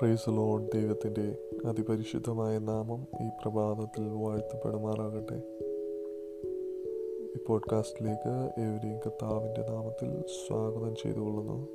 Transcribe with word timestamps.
Price 0.00 0.30
load 0.30 0.70
ദൈവത്തിന്റെ 0.74 1.38
അതിപരിശുദ്ധമായ 1.68 2.58
നാമം 2.58 3.06
ഈ 3.24 3.28
പ്രഭാതത്തിൽ 3.42 4.08
വാഴ്ത്തപ്പെടുമാറാകട്ടെ. 4.08 5.42
ഈ 7.36 7.44
പോഡ്കാസ്റ്റിലേക്ക് 7.46 8.50
ഏവരെയും 8.60 8.98
കർത്താവിന്റെ 8.98 9.60
നാമത്തിൽ 9.70 10.24
സ്വാഗതം 10.46 10.94
ചെയ്തുകൊള്ളുന്നു. 10.94 11.68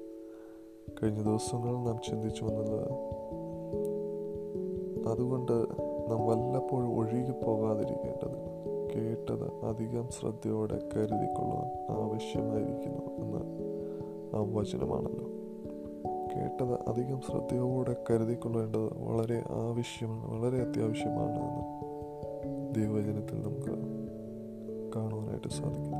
കഴിഞ്ഞ 1.03 1.23
ദിവസങ്ങൾ 1.23 1.71
നാം 1.71 1.99
ചിന്തിച്ചു 2.09 2.43
വന്നത് 2.43 2.81
അതുകൊണ്ട് 5.07 5.65
നാം 6.09 6.27
വല്ലപ്പോഴും 6.27 6.99
ഒഴുകി 6.99 7.45
പോകാതിരിക്കേണ്ടത് 7.45 8.37
കേട്ടത് 8.95 9.65
അധികം 9.65 10.09
ശ്രദ്ധയോടെ 10.09 10.75
കരുതിക്കൊള്ളുവാൻ 10.75 11.69
ആവശ്യമായിരിക്കുന്നു 11.89 13.25
എന്ന് 13.25 13.39
ആ 14.35 14.59
വചനമാണല്ലോ. 14.59 15.40
കേട്ടത് 16.35 16.89
അധികം 16.89 17.21
ശ്രദ്ധയോടെ 17.21 17.95
കരുതിക്കൊള്ളേണ്ടത് 18.09 19.03
വളരെ 19.03 19.43
ആവശ്യമാണ് 19.49 20.31
വളരെ 20.31 20.57
അത്യാവശ്യമാണ് 20.63 21.35
എന്ന് 21.35 21.81
ദൈവവചനത്തിൽ 22.75 23.41
നമുക്ക് 23.41 23.71
കാണുവാനായിട്ട് 24.95 25.47
സാധിക്കും 25.47 25.95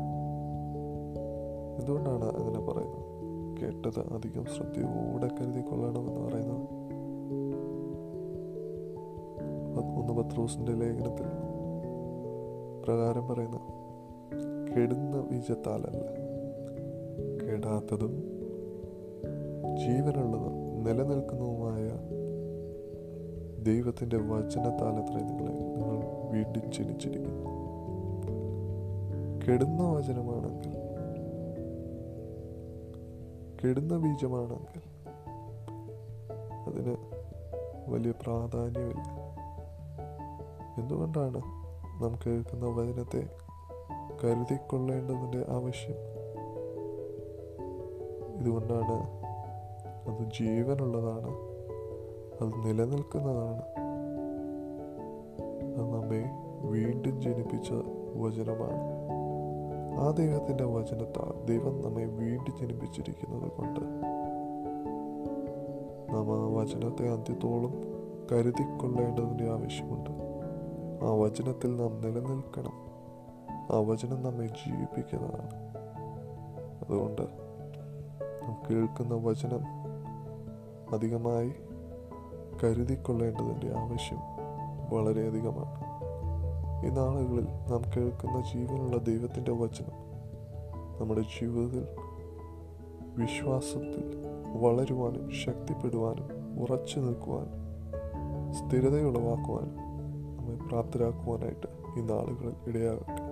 എന്തുകൊണ്ടാണ് 1.80 2.26
അങ്ങനെ 2.26 2.60
പറയുന്നത്? 2.60 3.12
കേട്ടത് 3.62 4.14
അധികം 4.14 4.46
ശ്രദ്ധയോടെ 4.46 5.28
കരുതിക്കൊള്ളണമെന്ന് 5.28 6.22
പറയുന്നത്? 6.22 6.82
ഒന്ന് 9.98 10.14
പത്രോസിന്റെ 10.14 10.72
ലേഖനത്തിൽ 10.72 11.26
പ്രകാരം 12.86 13.28
പറയുന്ന 13.28 13.60
കെടുന്ന 14.74 15.22
ബീജത്താലല്ല 15.22 16.22
കെടാത്തതും 17.46 18.41
ജീവനുള്ളതും 19.62 20.84
നിലനിൽക്കുന്നതുമായ 20.84 21.88
ദൈവത്തിന്റെ 23.64 24.18
വചനത്താലത്രേ 24.18 25.22
നിങ്ങളെ 25.26 25.52
നിങ്ങൾ 25.54 25.98
വീണ്ടും 26.32 26.72
ജനിച്ചിരിക്കുന്നു 26.72 27.52
കെടുന്ന 29.48 29.92
വചനമാണെങ്കിൽ 29.92 30.82
കെടുന്ന 33.64 33.98
ബീജമാണെങ്കിൽ 33.98 34.82
അതിന് 36.68 36.96
വലിയ 37.88 38.12
പ്രാധാന്യമില്ല. 38.12 39.22
എന്തുകൊണ്ടാണ് 40.78 41.42
നാം 42.04 42.20
കേൾക്കുന്ന 42.28 42.66
വചനത്തെ 42.66 43.30
കരുതിക്കൊള്ളേണ്ടതിന്റെ 44.24 45.46
ആവശ്യം? 45.50 45.96
ഇതുകൊണ്ടാണ് 48.40 49.22
അത് 50.08 50.24
ജീവനുള്ളതാണ്. 50.40 51.52
അത് 52.42 52.68
നിലനിൽക്കുന്നതാണ്. 52.68 53.62
അത് 55.64 55.94
നമ്മെ 55.94 56.24
വീണ്ടും 56.62 57.22
ജനിപ്പിച്ച 57.22 57.72
വചനമാണ്. 58.16 59.02
ആ 60.00 60.12
ദൈവത്തിന്റെ 60.12 60.64
വചനത്താൽ 60.64 61.46
ദൈവം 61.46 61.82
നമ്മെ 61.82 62.06
വീണ്ടും 62.06 62.58
ജനിപ്പിച്ചിരിക്കുന്നത് 62.62 63.52
കൊണ്ട് 63.52 63.80
നാം 66.14 66.32
ആ 66.34 66.62
വചനത്തെ 66.62 67.10
അന്ത്യത്തോളം 67.10 67.82
കരുതിക്കൊള്ളേണ്ടതിന്റെ 68.32 69.50
ആവശ്യമുണ്ട്. 69.50 70.10
ആ 71.06 71.12
വചനത്തിൽ 71.12 71.76
നാം 71.76 72.02
നിലനിൽക്കണം. 72.02 72.92
ആ 73.76 73.80
വചനം 73.80 74.24
നമ്മെ 74.24 74.48
ജീവിപ്പിക്കുന്നതാണ്. 74.48 75.54
അതുകൊണ്ട് 76.86 77.22
നാം 78.42 78.62
കേൾക്കുന്ന 78.70 79.14
വചനം 79.14 79.91
അധികമായി 80.94 81.54
കരുതിക്കൊള്ളേണ്ടതിന്റെ 82.64 83.80
ആവശ്യം 83.80 84.18
വളരെയധികമാണ്. 84.94 85.92
ഈ 86.86 86.90
നാളുകളിൽ 86.90 87.46
നാം 87.46 87.82
കേൾക്കുന്ന 87.98 88.42
ജീവനുള്ള 88.54 88.98
ദൈവത്തിന്റെ 88.98 89.52
വചനം 89.52 90.02
നമ്മുടെ 91.00 91.22
ജീവിതത്തിൽ 91.22 91.88
വിശ്വാസത്തിൽ 93.18 94.14
വളരുവാനും 94.62 95.30
ശക്തിപ്പെടുവാനും 95.30 96.62
ഉറച്ചു 96.62 97.00
നിൽക്കുവാനും 97.00 97.62
സ്ഥിരതയുളവാക്കുവാനും 98.54 99.76
നമ്മെ 100.38 100.68
പ്രാപ്തരാക്കുവാനായിട്ട് 100.68 101.68
ഈ 101.98 102.02
നാളുകളിൽ 102.02 102.56
ഇടയാകട്ടെ. 102.68 103.32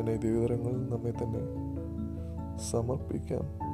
എന്നെ 0.00 0.16
ദൈവതരങ്ങളിൽ 0.16 0.90
നമ്മെ 0.90 1.10
തന്നെ 1.10 1.40
സമർപ്പിക്കാം. 2.70 3.71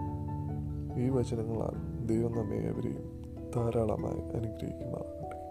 ഈ 0.99 1.09
വചനങ്ങളാൽ 1.09 2.07
ദൈവം 2.07 2.33
നമ്മെ 2.33 2.59
അവരെയും 2.69 3.05
ധാരാളമായി 3.55 4.21
അനുഗ്രഹിക്കുമാറാകട്ടെ. 4.37 5.48